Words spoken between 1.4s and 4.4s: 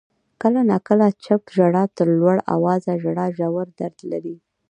ژړا تر لوړ آوازه ژړا ژور درد لري.